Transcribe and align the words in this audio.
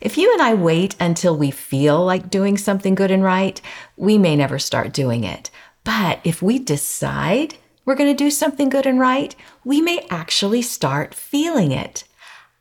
If 0.00 0.16
you 0.16 0.32
and 0.32 0.40
I 0.40 0.54
wait 0.54 0.96
until 0.98 1.36
we 1.36 1.50
feel 1.50 2.02
like 2.02 2.30
doing 2.30 2.56
something 2.56 2.94
good 2.94 3.10
and 3.10 3.22
right, 3.22 3.60
we 3.98 4.16
may 4.16 4.34
never 4.34 4.58
start 4.58 4.94
doing 4.94 5.24
it. 5.24 5.50
But 5.84 6.20
if 6.24 6.40
we 6.40 6.58
decide 6.58 7.56
we're 7.84 7.96
going 7.96 8.14
to 8.14 8.24
do 8.24 8.30
something 8.30 8.70
good 8.70 8.86
and 8.86 8.98
right, 8.98 9.34
we 9.62 9.82
may 9.82 10.06
actually 10.08 10.62
start 10.62 11.14
feeling 11.14 11.72
it. 11.72 12.04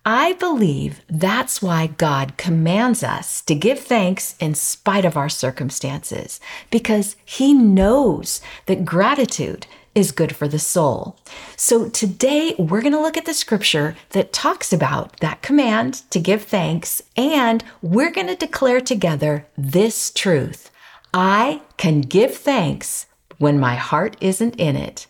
I 0.05 0.33
believe 0.33 1.01
that's 1.09 1.61
why 1.61 1.88
God 1.88 2.38
commands 2.38 3.04
us 3.04 3.41
to 3.41 3.54
give 3.54 3.79
thanks 3.79 4.36
in 4.39 4.55
spite 4.55 5.05
of 5.05 5.18
our 5.18 5.29
circumstances, 5.29 6.39
because 6.71 7.15
He 7.25 7.54
knows 7.54 8.41
that 8.65 8.86
gratitude 8.86 9.68
is 9.93 10.11
good 10.11 10.36
for 10.36 10.47
the 10.47 10.59
soul. 10.59 11.18
So 11.57 11.89
today 11.89 12.55
we're 12.57 12.82
going 12.82 12.93
to 12.93 13.01
look 13.01 13.18
at 13.18 13.25
the 13.25 13.33
scripture 13.33 13.97
that 14.11 14.32
talks 14.32 14.71
about 14.71 15.20
that 15.20 15.41
command 15.41 16.04
to 16.11 16.20
give 16.20 16.43
thanks, 16.43 17.02
and 17.18 17.63
we're 17.81 18.11
going 18.11 18.27
to 18.27 18.36
declare 18.36 18.82
together 18.82 19.46
this 19.57 20.11
truth 20.11 20.71
I 21.13 21.61
can 21.77 22.02
give 22.02 22.36
thanks 22.36 23.07
when 23.38 23.60
my 23.60 23.75
heart 23.75 24.16
isn't 24.21 24.55
in 24.55 24.75
it. 24.75 25.07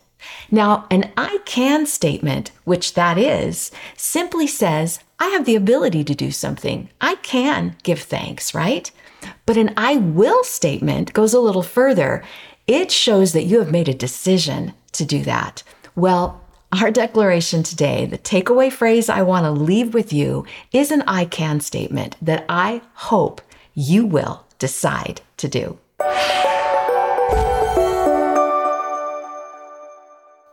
Now, 0.51 0.85
an 0.89 1.11
I 1.17 1.39
can 1.45 1.85
statement, 1.85 2.51
which 2.63 2.93
that 2.93 3.17
is, 3.17 3.71
simply 3.95 4.47
says, 4.47 4.99
I 5.19 5.27
have 5.27 5.45
the 5.45 5.55
ability 5.55 6.03
to 6.05 6.15
do 6.15 6.31
something. 6.31 6.89
I 7.01 7.15
can 7.15 7.75
give 7.83 8.01
thanks, 8.01 8.53
right? 8.53 8.89
But 9.45 9.57
an 9.57 9.73
I 9.75 9.97
will 9.97 10.43
statement 10.43 11.13
goes 11.13 11.33
a 11.33 11.39
little 11.39 11.63
further. 11.63 12.23
It 12.67 12.91
shows 12.91 13.33
that 13.33 13.43
you 13.43 13.59
have 13.59 13.71
made 13.71 13.89
a 13.89 13.93
decision 13.93 14.73
to 14.93 15.05
do 15.05 15.23
that. 15.23 15.63
Well, 15.95 16.41
our 16.71 16.91
declaration 16.91 17.63
today, 17.63 18.05
the 18.05 18.17
takeaway 18.17 18.71
phrase 18.71 19.09
I 19.09 19.23
want 19.23 19.45
to 19.45 19.51
leave 19.51 19.93
with 19.93 20.13
you 20.13 20.45
is 20.71 20.91
an 20.91 21.01
I 21.07 21.25
can 21.25 21.59
statement 21.59 22.15
that 22.21 22.45
I 22.47 22.81
hope 22.93 23.41
you 23.73 24.05
will 24.05 24.45
decide 24.59 25.21
to 25.37 25.47
do. 25.47 25.79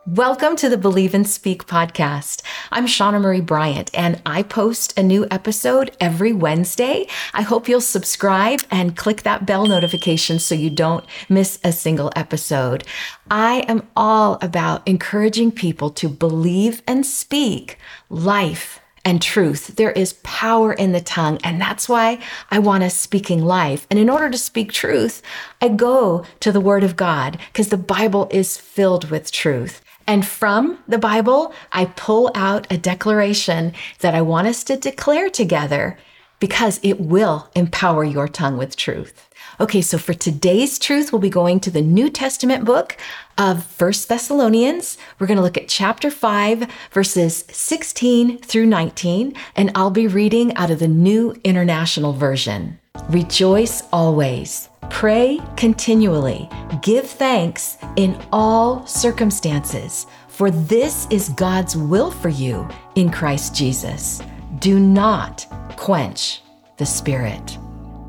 Welcome 0.07 0.55
to 0.59 0.69
the 0.69 0.79
Believe 0.79 1.15
and 1.15 1.29
Speak 1.29 1.67
podcast. 1.67 2.43
I'm 2.71 2.87
Shauna 2.87 3.21
Marie 3.21 3.41
Bryant 3.41 3.91
and 3.93 4.23
I 4.25 4.45
post 4.45 4.97
a 4.97 5.03
new 5.03 5.27
episode 5.33 5.97
every 6.01 6.33
Wednesday. 6.33 7.09
I 7.35 7.43
hope 7.43 7.69
you'll 7.69 7.81
subscribe 7.81 8.61
and 8.71 8.97
click 8.97 9.25
that 9.25 9.47
bell 9.47 9.67
notification 9.67 10.39
so 10.39 10.55
you 10.55 10.71
don't 10.71 11.05
miss 11.29 11.59
a 11.65 11.73
single 11.73 12.13
episode. 12.15 12.85
I 13.33 13.65
am 13.67 13.85
all 13.97 14.39
about 14.41 14.87
encouraging 14.87 15.51
people 15.51 15.91
to 15.91 16.09
believe 16.09 16.83
and 16.87 17.05
speak 17.05 17.77
life 18.09 18.79
and 19.05 19.21
truth. 19.21 19.75
There 19.75 19.91
is 19.91 20.15
power 20.23 20.73
in 20.73 20.93
the 20.93 21.01
tongue, 21.01 21.39
and 21.43 21.61
that's 21.61 21.89
why 21.89 22.21
I 22.51 22.61
want 22.61 22.85
us 22.85 22.95
speaking 22.95 23.45
life. 23.45 23.87
And 23.91 23.99
in 23.99 24.11
order 24.11 24.31
to 24.31 24.39
speak 24.39 24.73
truth, 24.73 25.21
I 25.61 25.69
go 25.69 26.25
to 26.41 26.53
the 26.53 26.61
Word 26.61 26.85
of 26.85 26.97
God 26.97 27.39
because 27.53 27.69
the 27.69 27.77
Bible 27.77 28.29
is 28.31 28.57
filled 28.57 29.11
with 29.11 29.33
truth. 29.33 29.81
And 30.07 30.27
from 30.27 30.79
the 30.87 30.99
Bible, 30.99 31.53
I 31.73 31.87
pull 31.87 32.31
out 32.35 32.67
a 32.71 32.79
declaration 32.79 33.73
that 34.01 34.15
I 34.15 34.23
want 34.23 34.47
us 34.47 34.63
to 34.65 34.77
declare 34.77 35.29
together 35.29 35.99
because 36.39 36.81
it 36.83 37.01
will 37.01 37.49
empower 37.55 38.05
your 38.05 38.29
tongue 38.29 38.57
with 38.57 38.77
truth. 38.77 39.29
Okay, 39.59 39.81
so 39.81 39.97
for 39.97 40.13
today's 40.13 40.79
truth, 40.79 41.13
we'll 41.13 41.21
be 41.21 41.31
going 41.31 41.61
to 41.61 41.71
the 41.71 41.81
New 41.81 42.11
Testament 42.11 42.65
book 42.65 42.97
of 43.39 43.65
First 43.65 44.09
Thessalonians. 44.09 44.99
We're 45.19 45.27
going 45.27 45.39
to 45.39 45.43
look 45.43 45.57
at 45.57 45.69
chapter 45.69 46.11
5, 46.11 46.71
verses 46.93 47.45
16 47.49 48.39
through 48.39 48.67
19, 48.67 49.35
and 49.55 49.71
I'll 49.75 49.91
be 49.91 50.09
reading 50.09 50.55
out 50.57 50.71
of 50.71 50.79
the 50.79 50.89
New 50.89 51.35
International 51.43 52.13
Version. 52.13 52.79
Rejoice 53.09 53.83
always. 53.93 54.69
Pray 54.91 55.41
continually. 55.57 56.49
Give 56.83 57.07
thanks 57.07 57.79
in 57.97 58.21
all 58.33 58.87
circumstances, 58.87 60.07
for 60.29 60.51
this 60.51 61.07
is 61.11 61.31
God's 61.31 61.77
will 61.77 62.11
for 62.11 62.29
you 62.29 62.69
in 62.95 63.11
Christ 63.11 63.55
Jesus. 63.55 64.21
Do 64.59 64.79
not 64.79 65.47
quench 65.77 66.41
the 66.79 66.87
Spirit. 66.87 67.59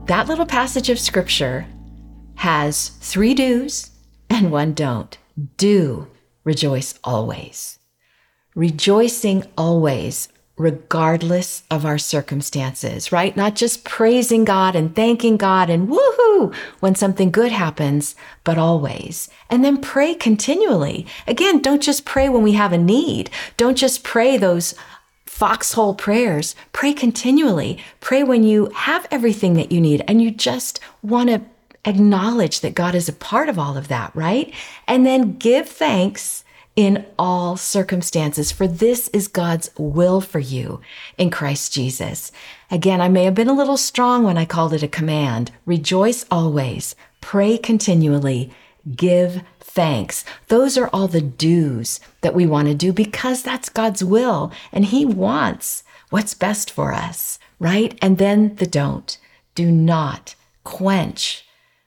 That 0.06 0.28
little 0.28 0.46
passage 0.46 0.90
of 0.90 1.00
scripture 1.00 1.66
has 2.36 2.90
three 3.02 3.34
do's 3.34 3.92
and 4.30 4.52
one 4.52 4.74
don't. 4.74 5.18
Do 5.58 6.08
rejoice 6.44 6.98
always. 7.04 7.80
Rejoicing 8.56 9.46
always 9.58 10.30
regardless 10.58 11.64
of 11.70 11.86
our 11.86 11.98
circumstances, 11.98 13.12
right? 13.12 13.36
Not 13.36 13.56
just 13.56 13.84
praising 13.84 14.44
God 14.44 14.76
and 14.76 14.96
thanking 14.96 15.38
God 15.38 15.70
and 15.70 15.88
woohoo 15.88 16.54
when 16.80 16.96
something 16.96 17.30
good 17.30 17.52
happens, 17.52 18.16
but 18.44 18.58
always. 18.58 19.30
And 19.50 19.64
then 19.64 19.78
pray 19.78 20.16
continually. 20.16 21.06
Again, 21.28 21.62
don't 21.62 21.82
just 21.82 22.06
pray 22.06 22.28
when 22.30 22.42
we 22.42 22.54
have 22.54 22.74
a 22.74 22.78
need. 22.78 23.30
Don't 23.58 23.78
just 23.78 24.04
pray 24.04 24.38
those 24.38 24.74
foxhole 25.38 25.94
prayers. 25.94 26.56
Pray 26.74 26.94
continually. 26.94 27.78
Pray 28.00 28.24
when 28.24 28.42
you 28.42 28.72
have 28.74 29.06
everything 29.12 29.54
that 29.54 29.72
you 29.72 29.80
need 29.80 30.04
and 30.08 30.20
you 30.20 30.32
just 30.32 30.80
want 31.04 31.30
to 31.30 31.42
acknowledge 31.86 32.62
that 32.62 32.74
God 32.74 32.96
is 32.96 33.08
a 33.08 33.14
part 33.14 33.48
of 33.48 33.60
all 33.60 33.78
of 33.78 33.88
that, 33.88 34.16
right? 34.16 34.52
And 34.88 35.06
then 35.06 35.38
give 35.38 35.70
thanks 35.70 36.44
in 36.76 37.06
all 37.20 37.56
circumstances, 37.56 38.52
for 38.52 38.68
this 38.68 39.10
is 39.10 39.28
God's 39.28 39.70
will 39.78 40.22
for 40.22 40.40
you 40.40 40.82
in 41.20 41.30
Christ 41.30 41.72
Jesus. 41.72 42.32
Again, 42.72 43.00
I 43.00 43.08
may 43.08 43.24
have 43.26 43.36
been 43.36 43.48
a 43.48 43.54
little 43.54 43.78
strong 43.78 44.24
when 44.24 44.40
I 44.40 44.46
called 44.46 44.74
it 44.74 44.82
a 44.82 44.88
command. 44.88 45.52
Rejoice 45.68 46.26
always, 46.32 46.96
pray 47.22 47.60
continually, 47.60 48.52
give 48.96 49.42
thanks. 49.60 50.24
Those 50.48 50.78
are 50.78 50.90
all 50.94 51.08
the 51.08 51.22
do's 51.22 52.00
that 52.22 52.36
we 52.36 52.46
want 52.46 52.68
to 52.68 52.74
do 52.74 52.94
because 52.94 53.44
that's 53.44 53.70
God's 53.70 54.04
will 54.04 54.52
and 54.72 54.86
He 54.86 55.06
wants 55.06 55.84
what's 56.10 56.34
best 56.34 56.72
for 56.72 56.94
us, 56.94 57.40
right? 57.60 57.98
And 58.02 58.18
then 58.18 58.56
the 58.56 58.68
don't. 58.68 59.18
Do 59.56 59.72
not 59.72 60.36
quench 60.64 61.46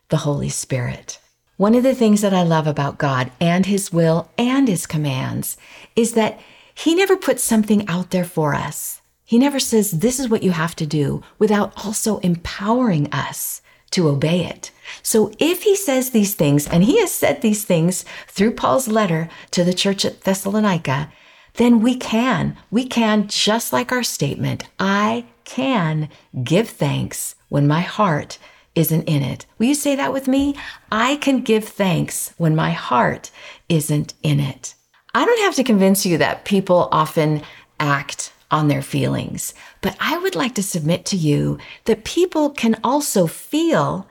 the 0.08 0.18
Holy 0.18 0.48
Spirit. 0.48 1.18
One 1.56 1.74
of 1.74 1.82
the 1.82 1.94
things 1.94 2.22
that 2.22 2.34
I 2.34 2.42
love 2.42 2.66
about 2.66 2.98
God 2.98 3.30
and 3.40 3.66
His 3.66 3.92
will 3.92 4.30
and 4.38 4.66
His 4.66 4.86
commands 4.86 5.56
is 5.94 6.12
that 6.14 6.40
He 6.74 6.94
never 6.94 7.16
puts 7.16 7.42
something 7.42 7.86
out 7.88 8.10
there 8.10 8.24
for 8.24 8.54
us. 8.54 9.00
He 9.24 9.38
never 9.38 9.60
says, 9.60 9.90
This 9.92 10.18
is 10.18 10.28
what 10.28 10.42
you 10.42 10.50
have 10.50 10.74
to 10.76 10.86
do, 10.86 11.22
without 11.38 11.72
also 11.84 12.18
empowering 12.18 13.12
us 13.12 13.62
to 13.92 14.08
obey 14.08 14.44
it. 14.44 14.70
So 15.02 15.32
if 15.38 15.62
He 15.62 15.76
says 15.76 16.10
these 16.10 16.34
things, 16.34 16.66
and 16.68 16.84
He 16.84 17.00
has 17.00 17.12
said 17.12 17.42
these 17.42 17.64
things 17.64 18.04
through 18.28 18.52
Paul's 18.52 18.88
letter 18.88 19.28
to 19.52 19.64
the 19.64 19.74
church 19.74 20.04
at 20.04 20.22
Thessalonica, 20.22 21.12
then 21.54 21.80
we 21.80 21.96
can. 21.96 22.56
We 22.70 22.86
can, 22.86 23.28
just 23.28 23.72
like 23.72 23.92
our 23.92 24.02
statement, 24.02 24.64
I 24.78 25.26
can 25.44 26.08
give 26.44 26.68
thanks 26.68 27.34
when 27.48 27.66
my 27.66 27.80
heart 27.80 28.38
isn't 28.74 29.02
in 29.02 29.22
it. 29.22 29.46
Will 29.58 29.66
you 29.66 29.74
say 29.74 29.96
that 29.96 30.12
with 30.12 30.28
me? 30.28 30.54
I 30.92 31.16
can 31.16 31.42
give 31.42 31.64
thanks 31.64 32.32
when 32.36 32.54
my 32.54 32.70
heart 32.70 33.30
isn't 33.68 34.14
in 34.22 34.38
it. 34.38 34.74
I 35.12 35.24
don't 35.24 35.40
have 35.40 35.56
to 35.56 35.64
convince 35.64 36.06
you 36.06 36.18
that 36.18 36.44
people 36.44 36.88
often 36.92 37.42
act 37.80 38.32
on 38.50 38.68
their 38.68 38.82
feelings, 38.82 39.54
but 39.80 39.96
I 40.00 40.18
would 40.18 40.34
like 40.34 40.54
to 40.56 40.62
submit 40.62 41.04
to 41.06 41.16
you 41.16 41.58
that 41.84 42.04
people 42.04 42.50
can 42.50 42.78
also 42.82 43.26
feel 43.26 44.08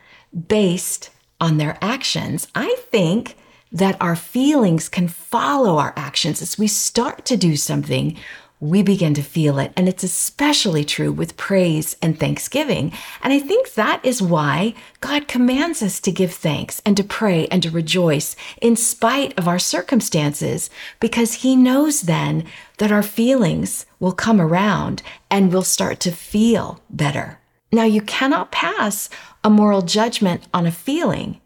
based 0.48 1.10
on 1.42 1.58
their 1.58 1.78
actions. 1.82 2.48
I 2.56 2.76
think 2.90 3.36
that 3.72 3.98
our 4.02 4.16
feelings 4.16 4.90
can 4.90 5.08
follow 5.08 5.78
our 5.78 5.94
actions 5.96 6.42
as 6.42 6.58
we 6.58 6.68
start 6.68 7.26
to 7.26 7.38
do 7.38 7.56
something 7.56 8.18
we 8.60 8.84
begin 8.84 9.14
to 9.14 9.22
feel 9.22 9.58
it. 9.60 9.72
And 9.78 9.88
it's 9.88 10.04
especially 10.04 10.84
true 10.84 11.12
with 11.12 11.38
praise 11.38 11.96
and 12.02 12.20
thanksgiving. 12.20 12.92
And 13.22 13.32
I 13.32 13.40
think 13.40 13.74
that 13.74 14.04
is 14.04 14.22
why 14.22 14.74
God 15.00 15.28
commands 15.28 15.82
us 15.82 16.00
to 16.02 16.12
give 16.12 16.34
thanks 16.34 16.82
and 16.86 16.98
to 16.98 17.04
pray 17.04 17.48
and 17.48 17.64
to 17.64 17.70
rejoice 17.70 18.36
in 18.62 18.76
spite 18.76 19.38
of 19.38 19.48
our 19.48 19.60
circumstances, 19.60 20.70
because 21.00 21.36
He 21.36 21.56
knows 21.56 22.02
then 22.02 22.46
that 22.78 22.92
our 22.92 23.04
feelings 23.04 23.86
will 24.00 24.12
come 24.12 24.42
around 24.42 25.02
and 25.32 25.52
we'll 25.52 25.64
start 25.64 26.00
to 26.02 26.12
feel 26.12 26.82
better. 26.90 27.40
Now, 27.72 27.84
you 27.84 28.02
cannot 28.02 28.52
pass 28.52 29.10
a 29.44 29.50
moral 29.50 29.84
judgment 29.84 30.48
on 30.54 30.66
a 30.66 30.72
feeling 30.72 31.40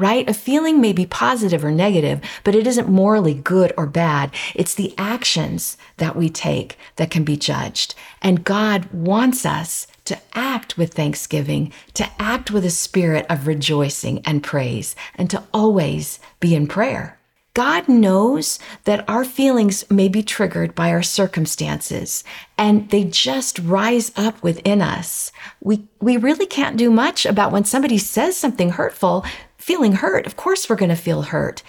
right? 0.00 0.28
A 0.28 0.34
feeling 0.34 0.80
may 0.80 0.94
be 0.94 1.04
positive 1.04 1.62
or 1.62 1.70
negative, 1.70 2.22
but 2.42 2.54
it 2.54 2.66
isn't 2.66 2.88
morally 2.88 3.34
good 3.34 3.72
or 3.76 3.86
bad. 3.86 4.30
It's 4.54 4.74
the 4.74 4.94
actions 4.96 5.76
that 5.98 6.16
we 6.16 6.30
take 6.30 6.78
that 6.96 7.10
can 7.10 7.22
be 7.22 7.36
judged. 7.36 7.94
And 8.22 8.42
God 8.42 8.90
wants 8.92 9.44
us 9.44 9.86
to 10.06 10.18
act 10.34 10.78
with 10.78 10.94
thanksgiving, 10.94 11.70
to 11.94 12.08
act 12.18 12.50
with 12.50 12.64
a 12.64 12.70
spirit 12.70 13.26
of 13.28 13.46
rejoicing 13.46 14.22
and 14.24 14.42
praise, 14.42 14.96
and 15.16 15.28
to 15.28 15.44
always 15.52 16.18
be 16.40 16.54
in 16.54 16.66
prayer. 16.66 17.18
God 17.52 17.88
knows 17.88 18.60
that 18.84 19.06
our 19.08 19.24
feelings 19.24 19.88
may 19.90 20.08
be 20.08 20.22
triggered 20.22 20.74
by 20.74 20.90
our 20.92 21.02
circumstances 21.02 22.22
and 22.56 22.88
they 22.90 23.04
just 23.04 23.58
rise 23.58 24.12
up 24.16 24.40
within 24.42 24.80
us. 24.80 25.32
We, 25.60 25.88
we 26.00 26.16
really 26.16 26.46
can't 26.46 26.76
do 26.76 26.90
much 26.90 27.26
about 27.26 27.50
when 27.50 27.64
somebody 27.64 27.98
says 27.98 28.36
something 28.36 28.70
hurtful, 28.70 29.24
feeling 29.60 29.92
hurt. 29.92 30.26
Of 30.26 30.36
course, 30.36 30.68
we're 30.68 30.76
going 30.76 30.88
to 30.88 30.96
feel 30.96 31.22
hurt. 31.22 31.62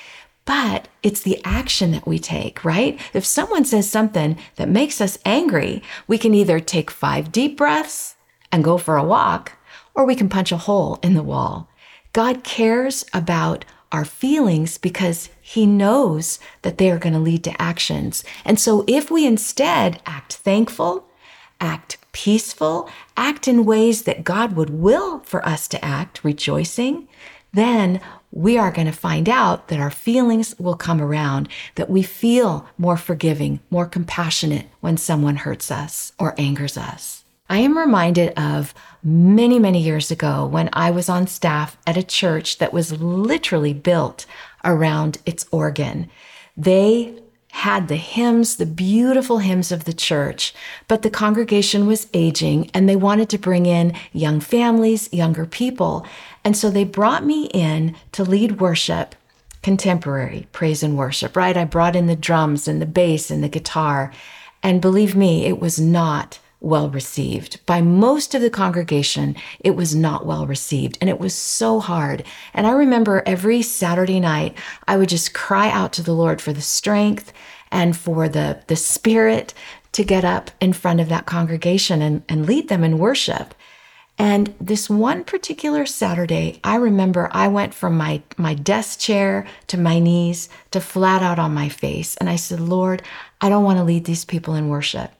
But 0.46 0.88
it's 1.04 1.22
the 1.22 1.40
action 1.46 1.92
that 1.92 2.08
we 2.08 2.18
take, 2.18 2.66
right? 2.66 3.00
If 3.14 3.26
someone 3.26 3.64
says 3.64 3.88
something 3.88 4.38
that 4.56 4.70
makes 4.70 5.00
us 5.00 5.20
angry, 5.24 5.84
we 6.08 6.18
can 6.18 6.34
either 6.34 6.60
take 6.60 6.90
five 6.90 7.32
deep 7.32 7.58
breaths 7.58 8.16
and 8.52 8.64
go 8.64 8.78
for 8.78 8.98
a 8.98 9.04
walk, 9.04 9.54
or 9.94 10.06
we 10.06 10.16
can 10.16 10.30
punch 10.30 10.52
a 10.52 10.58
hole 10.58 11.00
in 11.04 11.14
the 11.14 11.24
wall. 11.24 11.70
God 12.14 12.44
cares 12.44 13.06
about 13.14 13.66
our 13.92 14.06
feelings 14.06 14.78
because 14.78 15.30
he 15.42 15.66
knows 15.66 16.40
that 16.64 16.78
they 16.78 16.90
are 16.90 16.98
going 16.98 17.14
to 17.14 17.20
lead 17.20 17.44
to 17.44 17.62
actions. 17.62 18.24
And 18.44 18.60
so 18.60 18.84
if 18.88 19.12
we 19.12 19.28
instead 19.28 20.02
act 20.06 20.36
thankful, 20.36 21.08
act 21.60 21.98
peaceful, 22.14 22.90
act 23.16 23.48
in 23.48 23.66
ways 23.66 24.04
that 24.04 24.24
God 24.24 24.56
would 24.56 24.70
will 24.70 25.20
for 25.20 25.46
us 25.46 25.68
to 25.70 25.86
act, 25.86 26.24
rejoicing, 26.24 27.08
then 27.54 28.00
we 28.32 28.58
are 28.58 28.72
going 28.72 28.88
to 28.88 28.94
find 28.94 29.28
out 29.28 29.68
that 29.68 29.80
our 29.80 29.92
feelings 29.92 30.58
will 30.58 30.76
come 30.76 31.02
around, 31.02 31.50
that 31.76 31.90
we 31.90 32.02
feel 32.02 32.66
more 32.78 32.98
forgiving, 32.98 33.60
more 33.70 33.86
compassionate 33.86 34.68
when 34.80 34.98
someone 34.98 35.36
hurts 35.38 35.70
us 35.70 36.14
or 36.18 36.34
angers 36.38 36.78
us. 36.78 37.24
I 37.50 37.58
am 37.58 37.78
reminded 37.78 38.30
of 38.40 38.74
many, 39.04 39.60
many 39.60 39.82
years 39.82 40.10
ago 40.10 40.46
when 40.46 40.70
I 40.72 40.92
was 40.92 41.10
on 41.10 41.28
staff 41.28 41.78
at 41.86 41.98
a 41.98 42.04
church 42.04 42.60
that 42.60 42.72
was 42.72 43.02
literally 43.02 43.74
built 43.74 44.26
around 44.64 45.18
its 45.26 45.46
organ. 45.52 46.10
They 46.56 47.20
had 47.52 47.88
the 47.88 47.98
hymns, 47.98 48.56
the 48.56 48.66
beautiful 48.66 49.40
hymns 49.40 49.72
of 49.72 49.84
the 49.84 49.94
church, 49.94 50.54
but 50.88 51.02
the 51.02 51.10
congregation 51.10 51.86
was 51.86 52.08
aging 52.14 52.72
and 52.74 52.88
they 52.88 52.96
wanted 52.96 53.30
to 53.30 53.38
bring 53.38 53.66
in 53.66 53.94
young 54.14 54.40
families, 54.40 55.12
younger 55.14 55.46
people. 55.46 56.06
And 56.44 56.56
so 56.56 56.70
they 56.70 56.86
brought 56.86 57.26
me 57.26 57.46
in 57.54 57.96
to 58.14 58.24
lead 58.24 58.60
worship, 58.62 59.16
contemporary 59.62 60.48
praise 60.54 60.82
and 60.82 60.98
worship, 60.98 61.36
right? 61.36 61.58
I 61.58 61.66
brought 61.66 61.96
in 61.96 62.08
the 62.08 62.16
drums 62.16 62.68
and 62.68 62.82
the 62.82 62.86
bass 62.86 63.30
and 63.30 63.44
the 63.44 63.50
guitar. 63.50 64.12
And 64.64 64.82
believe 64.82 65.16
me, 65.16 65.46
it 65.46 65.60
was 65.60 65.80
not 65.80 66.40
well 66.62 66.90
received. 66.90 67.64
By 67.66 67.82
most 67.82 68.34
of 68.34 68.42
the 68.42 68.50
congregation, 68.50 69.36
it 69.60 69.72
was 69.72 69.96
not 69.96 70.26
well 70.26 70.46
received 70.48 70.98
and 71.02 71.10
it 71.10 71.20
was 71.20 71.34
so 71.34 71.80
hard. 71.80 72.24
And 72.54 72.66
I 72.68 72.72
remember 72.72 73.24
every 73.26 73.62
Saturday 73.64 74.20
night, 74.20 74.56
I 74.88 74.96
would 74.96 75.10
just 75.10 75.34
cry 75.34 75.70
out 75.70 75.92
to 75.94 76.04
the 76.04 76.14
Lord 76.14 76.40
for 76.40 76.54
the 76.54 76.62
strength 76.62 77.34
and 77.72 77.98
for 77.98 78.30
the, 78.30 78.62
the 78.68 78.76
spirit 78.76 79.54
to 79.94 80.04
get 80.04 80.24
up 80.24 80.52
in 80.62 80.72
front 80.72 81.02
of 81.02 81.10
that 81.10 81.26
congregation 81.26 82.02
and, 82.02 82.24
and 82.30 82.46
lead 82.46 82.70
them 82.70 82.84
in 82.84 83.00
worship. 83.00 83.54
And 84.18 84.54
this 84.62 84.88
one 84.88 85.24
particular 85.24 85.86
Saturday, 85.88 86.60
I 86.64 86.76
remember 86.76 87.28
I 87.32 87.48
went 87.48 87.74
from 87.74 87.98
my, 87.98 88.22
my 88.38 88.54
desk 88.54 89.00
chair 89.00 89.48
to 89.68 89.80
my 89.80 89.98
knees 89.98 90.48
to 90.70 90.80
flat 90.80 91.24
out 91.24 91.40
on 91.40 91.56
my 91.56 91.70
face. 91.70 92.18
And 92.18 92.30
I 92.30 92.36
said, 92.36 92.60
Lord, 92.60 93.02
I 93.42 93.50
don't 93.50 93.64
want 93.64 93.80
to 93.80 93.84
lead 93.84 94.06
these 94.06 94.26
people 94.26 94.54
in 94.54 94.70
worship. 94.70 95.12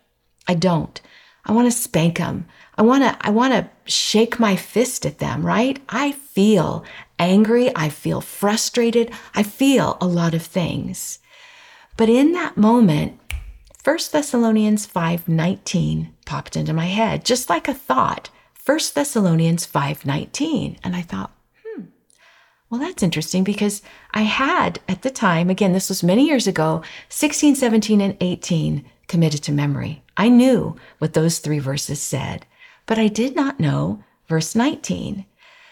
I 0.48 0.54
don't. 0.54 1.02
I 1.46 1.54
want 1.54 1.72
to 1.72 1.78
spank 1.78 2.18
them. 2.18 2.46
I 2.78 2.84
want 2.84 3.04
to 3.04 3.18
I 3.26 3.30
want 3.30 3.54
to 3.54 3.70
shake 3.92 4.40
my 4.40 4.56
fist 4.56 5.06
at 5.06 5.20
them, 5.20 5.46
right? 5.46 5.82
I 5.90 6.12
feel 6.14 6.86
angry, 7.20 7.76
I 7.76 7.90
feel 7.90 8.22
frustrated, 8.22 9.12
I 9.36 9.44
feel 9.44 9.98
a 10.00 10.08
lot 10.08 10.34
of 10.34 10.44
things. 10.44 11.20
But 11.98 12.10
in 12.10 12.32
that 12.34 12.58
moment, 12.58 13.20
1 13.84 13.98
Thessalonians 14.12 14.86
5:19 14.88 16.10
popped 16.26 16.56
into 16.56 16.74
my 16.74 16.86
head, 16.86 17.26
just 17.26 17.50
like 17.50 17.68
a 17.68 17.74
thought. 17.74 18.30
1 18.64 18.94
Thessalonians 18.94 19.66
5:19, 19.66 20.78
and 20.84 20.96
I 20.96 21.02
thought, 21.02 21.32
"Hmm. 21.66 21.86
Well, 22.70 22.80
that's 22.80 23.04
interesting 23.04 23.44
because 23.44 23.82
I 24.14 24.22
had 24.22 24.80
at 24.88 25.02
the 25.02 25.10
time, 25.10 25.50
again, 25.50 25.74
this 25.74 25.90
was 25.90 26.04
many 26.04 26.28
years 26.28 26.48
ago, 26.48 26.84
16, 27.10 27.56
17 27.56 28.02
and 28.02 28.16
18 28.22 28.86
committed 29.12 29.44
to 29.44 29.52
memory. 29.52 30.02
I 30.16 30.30
knew 30.30 30.78
what 31.00 31.14
those 31.14 31.40
three 31.40 31.60
verses 31.60 32.02
said, 32.02 32.46
but 32.86 32.98
I 32.98 33.10
did 33.10 33.36
not 33.36 33.60
know 33.60 34.02
verse 34.30 34.56
19. 34.56 35.26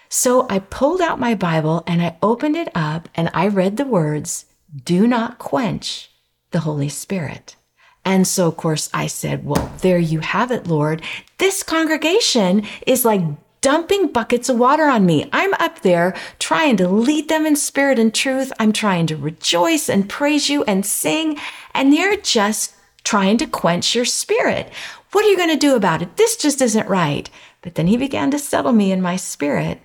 So 0.09 0.45
I 0.50 0.59
pulled 0.59 1.00
out 1.00 1.21
my 1.21 1.36
Bible 1.36 1.81
and 1.88 2.01
I 2.01 2.18
opened 2.21 2.57
it 2.57 2.69
up 2.75 3.07
and 3.15 3.31
I 3.33 3.47
read 3.47 3.77
the 3.77 3.86
words, 3.86 4.45
Do 4.83 5.07
not 5.07 5.39
quench 5.39 6.12
the 6.51 6.59
Holy 6.59 6.89
Spirit. 6.89 7.56
And 8.03 8.27
so, 8.27 8.50
of 8.50 8.57
course, 8.57 8.89
I 8.94 9.07
said, 9.07 9.45
Well, 9.45 9.71
there 9.80 10.00
you 10.00 10.19
have 10.19 10.51
it, 10.51 10.68
Lord. 10.68 11.01
This 11.38 11.63
congregation 11.63 12.65
is 12.85 13.06
like 13.06 13.21
dumping 13.62 14.07
buckets 14.07 14.50
of 14.50 14.59
water 14.59 14.85
on 14.85 15.06
me. 15.06 15.30
I'm 15.31 15.53
up 15.53 15.80
there 15.80 16.13
trying 16.39 16.75
to 16.77 16.89
lead 16.89 17.30
them 17.30 17.45
in 17.45 17.56
spirit 17.56 18.00
and 18.00 18.13
truth. 18.13 18.51
I'm 18.59 18.74
trying 18.74 19.07
to 19.07 19.15
rejoice 19.15 19.88
and 19.88 20.09
praise 20.09 20.50
you 20.50 20.63
and 20.65 20.85
sing. 20.85 21.38
And 21.74 21.94
they're 21.94 22.18
just 22.18 22.74
trying 23.03 23.37
to 23.37 23.47
quench 23.47 23.95
your 23.95 24.05
spirit. 24.05 24.71
What 25.11 25.25
are 25.25 25.29
you 25.29 25.37
going 25.37 25.49
to 25.49 25.57
do 25.57 25.75
about 25.75 26.01
it? 26.01 26.15
This 26.17 26.37
just 26.37 26.61
isn't 26.61 26.89
right. 26.89 27.29
But 27.61 27.75
then 27.75 27.87
he 27.87 27.97
began 27.97 28.31
to 28.31 28.39
settle 28.39 28.71
me 28.71 28.91
in 28.91 29.01
my 29.01 29.15
spirit. 29.15 29.81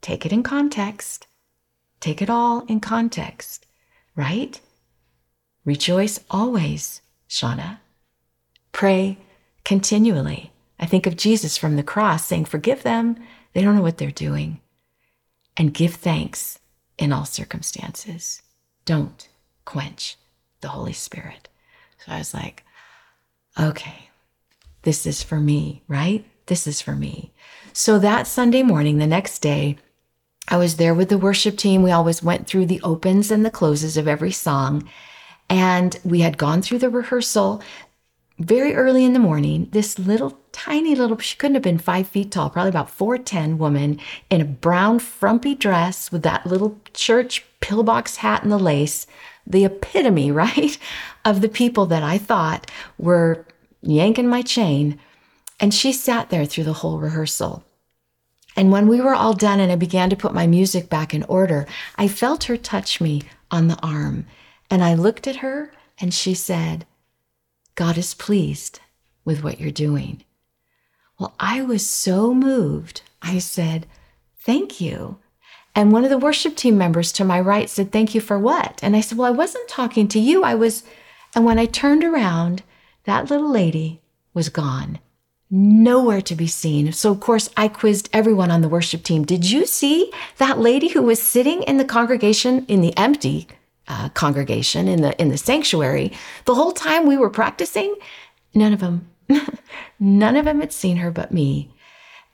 Take 0.00 0.26
it 0.26 0.32
in 0.32 0.42
context. 0.42 1.26
Take 2.00 2.20
it 2.20 2.28
all 2.28 2.64
in 2.66 2.80
context, 2.80 3.66
right? 4.14 4.60
Rejoice 5.64 6.20
always, 6.30 7.00
Shauna. 7.28 7.78
Pray 8.72 9.18
continually. 9.64 10.52
I 10.78 10.86
think 10.86 11.06
of 11.06 11.16
Jesus 11.16 11.56
from 11.56 11.76
the 11.76 11.82
cross 11.82 12.26
saying, 12.26 12.44
Forgive 12.46 12.82
them. 12.82 13.16
They 13.52 13.62
don't 13.62 13.76
know 13.76 13.82
what 13.82 13.98
they're 13.98 14.10
doing. 14.10 14.60
And 15.56 15.72
give 15.72 15.94
thanks 15.94 16.58
in 16.98 17.12
all 17.12 17.24
circumstances. 17.24 18.42
Don't 18.84 19.28
quench 19.64 20.16
the 20.60 20.68
Holy 20.68 20.92
Spirit. 20.92 21.48
So 22.04 22.12
I 22.12 22.18
was 22.18 22.34
like, 22.34 22.64
okay, 23.58 24.10
this 24.82 25.06
is 25.06 25.22
for 25.22 25.40
me, 25.40 25.82
right? 25.88 26.24
This 26.46 26.66
is 26.66 26.80
for 26.82 26.94
me. 26.94 27.32
So 27.72 27.98
that 27.98 28.26
Sunday 28.26 28.62
morning, 28.62 28.98
the 28.98 29.06
next 29.06 29.38
day, 29.38 29.78
I 30.48 30.58
was 30.58 30.76
there 30.76 30.92
with 30.92 31.08
the 31.08 31.18
worship 31.18 31.56
team. 31.56 31.82
We 31.82 31.90
always 31.90 32.22
went 32.22 32.46
through 32.46 32.66
the 32.66 32.82
opens 32.82 33.30
and 33.30 33.44
the 33.44 33.50
closes 33.50 33.96
of 33.96 34.06
every 34.06 34.32
song. 34.32 34.88
And 35.48 35.98
we 36.04 36.20
had 36.20 36.36
gone 36.36 36.60
through 36.60 36.78
the 36.78 36.90
rehearsal 36.90 37.62
very 38.38 38.74
early 38.74 39.04
in 39.04 39.14
the 39.14 39.18
morning. 39.18 39.68
This 39.72 39.98
little 39.98 40.38
tiny 40.52 40.94
little, 40.94 41.16
she 41.18 41.36
couldn't 41.36 41.54
have 41.54 41.62
been 41.62 41.78
five 41.78 42.08
feet 42.08 42.32
tall, 42.32 42.50
probably 42.50 42.68
about 42.68 42.88
4'10 42.88 43.56
woman 43.56 43.98
in 44.28 44.40
a 44.40 44.46
brown 44.46 44.98
frumpy 44.98 45.54
dress 45.54 46.12
with 46.12 46.22
that 46.24 46.44
little 46.44 46.78
church 46.92 47.44
pillbox 47.60 48.16
hat 48.16 48.42
and 48.42 48.52
the 48.52 48.58
lace 48.58 49.06
the 49.46 49.64
epitome, 49.64 50.30
right, 50.44 50.78
of 51.24 51.40
the 51.40 51.48
people 51.48 51.86
that 51.86 52.02
I 52.02 52.18
thought 52.18 52.70
were 52.98 53.46
yanking 53.82 54.28
my 54.28 54.42
chain. 54.42 54.98
And 55.60 55.72
she 55.72 55.92
sat 55.92 56.30
there 56.30 56.46
through 56.46 56.64
the 56.64 56.72
whole 56.72 56.98
rehearsal. 56.98 57.64
And 58.56 58.70
when 58.70 58.86
we 58.86 59.00
were 59.00 59.14
all 59.14 59.32
done 59.32 59.60
and 59.60 59.72
I 59.72 59.76
began 59.76 60.10
to 60.10 60.16
put 60.16 60.34
my 60.34 60.46
music 60.46 60.88
back 60.88 61.12
in 61.12 61.24
order, 61.24 61.66
I 61.96 62.08
felt 62.08 62.44
her 62.44 62.56
touch 62.56 63.00
me 63.00 63.22
on 63.50 63.68
the 63.68 63.78
arm. 63.82 64.26
And 64.70 64.82
I 64.82 64.94
looked 64.94 65.26
at 65.26 65.36
her 65.36 65.72
and 65.98 66.14
she 66.14 66.34
said, 66.34 66.86
God 67.74 67.98
is 67.98 68.14
pleased 68.14 68.80
with 69.24 69.42
what 69.42 69.60
you're 69.60 69.70
doing. 69.70 70.24
Well, 71.18 71.34
I 71.38 71.62
was 71.62 71.88
so 71.88 72.34
moved. 72.34 73.02
I 73.22 73.38
said, 73.38 73.86
Thank 74.38 74.80
you. 74.80 75.18
And 75.74 75.90
one 75.90 76.04
of 76.04 76.10
the 76.10 76.18
worship 76.18 76.56
team 76.56 76.78
members 76.78 77.10
to 77.12 77.24
my 77.24 77.40
right 77.40 77.68
said, 77.68 77.90
Thank 77.90 78.14
you 78.14 78.20
for 78.20 78.38
what? 78.38 78.78
And 78.82 78.94
I 78.94 79.00
said, 79.00 79.18
Well, 79.18 79.26
I 79.26 79.36
wasn't 79.36 79.68
talking 79.68 80.08
to 80.08 80.18
you. 80.18 80.44
I 80.44 80.54
was. 80.54 80.84
And 81.34 81.44
when 81.44 81.58
I 81.58 81.66
turned 81.66 82.04
around, 82.04 82.62
that 83.04 83.28
little 83.28 83.50
lady 83.50 84.00
was 84.34 84.48
gone, 84.48 84.98
nowhere 85.50 86.20
to 86.22 86.34
be 86.34 86.46
seen. 86.46 86.92
So, 86.92 87.10
of 87.10 87.20
course, 87.20 87.50
I 87.56 87.68
quizzed 87.68 88.08
everyone 88.12 88.50
on 88.50 88.60
the 88.60 88.68
worship 88.68 89.02
team. 89.02 89.24
Did 89.24 89.50
you 89.50 89.66
see 89.66 90.12
that 90.38 90.58
lady 90.58 90.88
who 90.88 91.02
was 91.02 91.22
sitting 91.22 91.62
in 91.64 91.76
the 91.76 91.84
congregation, 91.84 92.64
in 92.66 92.80
the 92.80 92.96
empty 92.96 93.48
uh, 93.88 94.08
congregation, 94.10 94.88
in 94.88 95.02
the, 95.02 95.20
in 95.20 95.28
the 95.28 95.36
sanctuary, 95.36 96.12
the 96.44 96.54
whole 96.54 96.72
time 96.72 97.06
we 97.06 97.16
were 97.16 97.30
practicing? 97.30 97.94
None 98.54 98.72
of 98.72 98.80
them, 98.80 99.10
none 100.00 100.36
of 100.36 100.44
them 100.44 100.60
had 100.60 100.72
seen 100.72 100.98
her 100.98 101.10
but 101.10 101.32
me. 101.32 101.73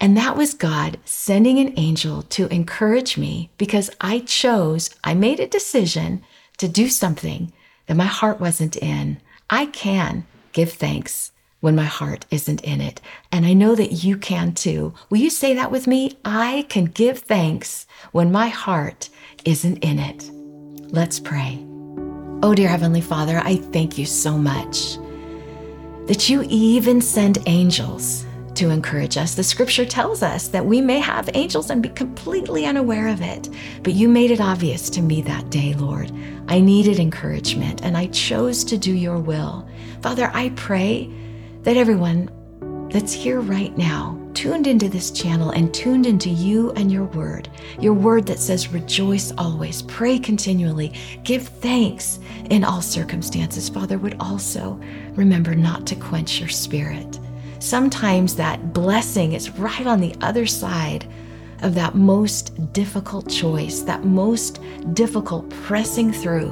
And 0.00 0.16
that 0.16 0.36
was 0.36 0.54
God 0.54 0.98
sending 1.04 1.58
an 1.58 1.74
angel 1.76 2.22
to 2.22 2.52
encourage 2.52 3.18
me 3.18 3.50
because 3.58 3.90
I 4.00 4.20
chose, 4.20 4.90
I 5.04 5.12
made 5.12 5.40
a 5.40 5.46
decision 5.46 6.22
to 6.56 6.68
do 6.68 6.88
something 6.88 7.52
that 7.86 7.96
my 7.96 8.06
heart 8.06 8.40
wasn't 8.40 8.76
in. 8.76 9.20
I 9.50 9.66
can 9.66 10.26
give 10.52 10.72
thanks 10.72 11.32
when 11.60 11.76
my 11.76 11.84
heart 11.84 12.24
isn't 12.30 12.62
in 12.62 12.80
it. 12.80 13.02
And 13.30 13.44
I 13.44 13.52
know 13.52 13.74
that 13.74 14.02
you 14.04 14.16
can 14.16 14.54
too. 14.54 14.94
Will 15.10 15.18
you 15.18 15.28
say 15.28 15.52
that 15.54 15.70
with 15.70 15.86
me? 15.86 16.16
I 16.24 16.64
can 16.70 16.86
give 16.86 17.18
thanks 17.18 17.86
when 18.12 18.32
my 18.32 18.48
heart 18.48 19.10
isn't 19.44 19.84
in 19.84 19.98
it. 19.98 20.30
Let's 20.92 21.20
pray. 21.20 21.62
Oh, 22.42 22.54
dear 22.54 22.68
Heavenly 22.68 23.02
Father, 23.02 23.42
I 23.44 23.56
thank 23.56 23.98
you 23.98 24.06
so 24.06 24.38
much 24.38 24.96
that 26.06 26.30
you 26.30 26.46
even 26.48 27.02
send 27.02 27.38
angels 27.46 28.24
to 28.60 28.68
encourage 28.68 29.16
us. 29.16 29.34
The 29.34 29.42
scripture 29.42 29.86
tells 29.86 30.22
us 30.22 30.48
that 30.48 30.66
we 30.66 30.82
may 30.82 30.98
have 30.98 31.30
angels 31.32 31.70
and 31.70 31.82
be 31.82 31.88
completely 31.88 32.66
unaware 32.66 33.08
of 33.08 33.22
it, 33.22 33.48
but 33.82 33.94
you 33.94 34.06
made 34.06 34.30
it 34.30 34.38
obvious 34.38 34.90
to 34.90 35.00
me 35.00 35.22
that 35.22 35.48
day, 35.48 35.72
Lord. 35.72 36.12
I 36.46 36.60
needed 36.60 36.98
encouragement 36.98 37.82
and 37.82 37.96
I 37.96 38.08
chose 38.08 38.62
to 38.64 38.76
do 38.76 38.92
your 38.92 39.16
will. 39.16 39.66
Father, 40.02 40.30
I 40.34 40.50
pray 40.56 41.10
that 41.62 41.78
everyone 41.78 42.28
that's 42.90 43.14
here 43.14 43.40
right 43.40 43.74
now, 43.78 44.20
tuned 44.34 44.66
into 44.66 44.90
this 44.90 45.10
channel 45.10 45.52
and 45.52 45.72
tuned 45.72 46.04
into 46.04 46.28
you 46.28 46.72
and 46.72 46.92
your 46.92 47.04
word, 47.04 47.48
your 47.78 47.94
word 47.94 48.26
that 48.26 48.40
says, 48.40 48.68
rejoice 48.68 49.32
always, 49.38 49.80
pray 49.82 50.18
continually, 50.18 50.92
give 51.24 51.48
thanks 51.48 52.18
in 52.50 52.64
all 52.64 52.82
circumstances, 52.82 53.70
Father, 53.70 53.96
would 53.96 54.16
also 54.20 54.78
remember 55.12 55.54
not 55.54 55.86
to 55.86 55.94
quench 55.94 56.40
your 56.40 56.50
spirit. 56.50 57.18
Sometimes 57.60 58.36
that 58.36 58.72
blessing 58.72 59.34
is 59.34 59.50
right 59.50 59.86
on 59.86 60.00
the 60.00 60.14
other 60.22 60.46
side 60.46 61.06
of 61.60 61.74
that 61.74 61.94
most 61.94 62.72
difficult 62.72 63.28
choice, 63.28 63.82
that 63.82 64.02
most 64.02 64.60
difficult 64.94 65.48
pressing 65.50 66.10
through. 66.10 66.50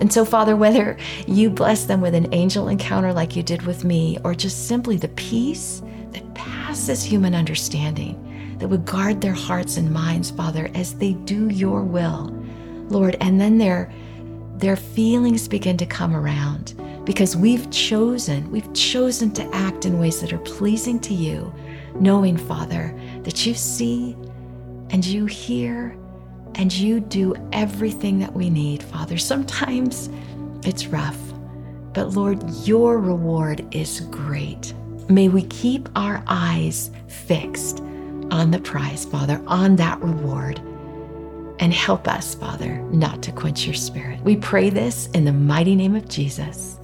And 0.00 0.10
so, 0.10 0.24
Father, 0.24 0.56
whether 0.56 0.96
you 1.26 1.50
bless 1.50 1.84
them 1.84 2.00
with 2.00 2.14
an 2.14 2.32
angel 2.32 2.68
encounter 2.68 3.12
like 3.12 3.36
you 3.36 3.42
did 3.42 3.62
with 3.62 3.84
me, 3.84 4.16
or 4.24 4.34
just 4.34 4.66
simply 4.66 4.96
the 4.96 5.08
peace 5.08 5.82
that 6.12 6.34
passes 6.34 7.02
human 7.02 7.34
understanding, 7.34 8.56
that 8.58 8.68
would 8.68 8.86
guard 8.86 9.20
their 9.20 9.34
hearts 9.34 9.76
and 9.76 9.92
minds, 9.92 10.30
Father, 10.30 10.70
as 10.74 10.94
they 10.94 11.12
do 11.12 11.50
your 11.50 11.82
will, 11.82 12.34
Lord, 12.88 13.16
and 13.20 13.38
then 13.38 13.58
their 13.58 13.92
their 14.56 14.76
feelings 14.76 15.46
begin 15.46 15.76
to 15.76 15.86
come 15.86 16.16
around 16.16 16.74
because 17.08 17.34
we've 17.34 17.70
chosen, 17.70 18.50
we've 18.50 18.70
chosen 18.74 19.30
to 19.30 19.42
act 19.54 19.86
in 19.86 19.98
ways 19.98 20.20
that 20.20 20.30
are 20.30 20.38
pleasing 20.40 21.00
to 21.00 21.14
you, 21.14 21.50
knowing, 21.94 22.36
Father, 22.36 22.94
that 23.22 23.46
you 23.46 23.54
see 23.54 24.14
and 24.90 25.02
you 25.06 25.24
hear 25.24 25.96
and 26.56 26.70
you 26.70 27.00
do 27.00 27.34
everything 27.50 28.18
that 28.18 28.34
we 28.34 28.50
need, 28.50 28.82
Father. 28.82 29.16
Sometimes 29.16 30.10
it's 30.64 30.88
rough, 30.88 31.18
but 31.94 32.08
Lord, 32.10 32.42
your 32.66 32.98
reward 32.98 33.66
is 33.74 34.00
great. 34.10 34.74
May 35.08 35.30
we 35.30 35.44
keep 35.44 35.88
our 35.96 36.22
eyes 36.26 36.90
fixed 37.06 37.80
on 38.30 38.50
the 38.50 38.60
prize, 38.60 39.06
Father, 39.06 39.42
on 39.46 39.76
that 39.76 39.98
reward. 40.02 40.58
And 41.58 41.72
help 41.72 42.06
us, 42.06 42.34
Father, 42.34 42.82
not 42.92 43.22
to 43.22 43.32
quench 43.32 43.64
your 43.64 43.74
spirit. 43.74 44.20
We 44.20 44.36
pray 44.36 44.68
this 44.68 45.06
in 45.14 45.24
the 45.24 45.32
mighty 45.32 45.74
name 45.74 45.96
of 45.96 46.06
Jesus. 46.06 46.78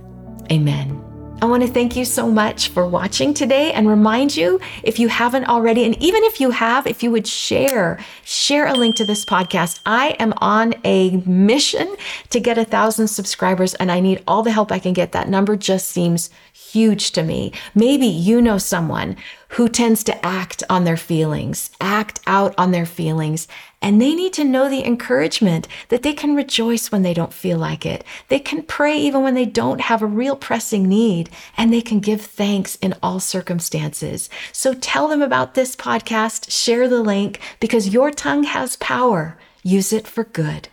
Amen. 0.50 1.04
I 1.42 1.46
want 1.46 1.62
to 1.62 1.68
thank 1.68 1.94
you 1.94 2.06
so 2.06 2.30
much 2.30 2.68
for 2.68 2.86
watching 2.86 3.34
today 3.34 3.72
and 3.72 3.86
remind 3.86 4.34
you 4.34 4.60
if 4.82 4.98
you 4.98 5.08
haven't 5.08 5.44
already, 5.44 5.84
and 5.84 6.00
even 6.02 6.24
if 6.24 6.40
you 6.40 6.50
have, 6.50 6.86
if 6.86 7.02
you 7.02 7.10
would 7.10 7.26
share, 7.26 7.98
share 8.24 8.66
a 8.66 8.72
link 8.72 8.96
to 8.96 9.04
this 9.04 9.26
podcast. 9.26 9.80
I 9.84 10.16
am 10.18 10.32
on 10.38 10.74
a 10.84 11.18
mission 11.26 11.96
to 12.30 12.40
get 12.40 12.56
a 12.56 12.64
thousand 12.64 13.08
subscribers 13.08 13.74
and 13.74 13.92
I 13.92 14.00
need 14.00 14.22
all 14.26 14.42
the 14.42 14.52
help 14.52 14.72
I 14.72 14.78
can 14.78 14.94
get. 14.94 15.12
That 15.12 15.28
number 15.28 15.54
just 15.54 15.88
seems 15.88 16.30
huge 16.54 17.10
to 17.12 17.22
me. 17.22 17.52
Maybe 17.74 18.06
you 18.06 18.40
know 18.40 18.56
someone 18.56 19.16
who 19.50 19.68
tends 19.68 20.02
to 20.04 20.26
act 20.26 20.62
on 20.68 20.84
their 20.84 20.96
feelings, 20.96 21.70
act 21.80 22.20
out 22.26 22.54
on 22.58 22.70
their 22.70 22.86
feelings, 22.86 23.46
and 23.80 24.00
they 24.00 24.14
need 24.14 24.32
to 24.32 24.44
know 24.44 24.68
the 24.68 24.84
encouragement 24.84 25.68
that 25.88 26.02
they 26.02 26.12
can 26.12 26.34
rejoice 26.34 26.90
when 26.90 27.02
they 27.02 27.14
don't 27.14 27.32
feel 27.32 27.58
like 27.58 27.84
it. 27.84 28.02
They 28.28 28.38
can 28.38 28.62
pray 28.62 28.96
even 28.96 29.22
when 29.22 29.34
they 29.34 29.44
don't 29.44 29.82
have 29.82 30.02
a 30.02 30.06
real 30.06 30.36
pressing 30.36 30.88
need, 30.88 31.30
and 31.56 31.72
they 31.72 31.82
can 31.82 32.00
give 32.00 32.22
thanks 32.22 32.76
in 32.76 32.94
all 33.02 33.20
circumstances. 33.20 34.30
So 34.52 34.74
tell 34.74 35.08
them 35.08 35.22
about 35.22 35.54
this 35.54 35.76
podcast, 35.76 36.50
share 36.50 36.88
the 36.88 37.02
link, 37.02 37.40
because 37.60 37.92
your 37.92 38.10
tongue 38.10 38.44
has 38.44 38.76
power. 38.76 39.38
Use 39.62 39.92
it 39.92 40.06
for 40.06 40.24
good. 40.24 40.68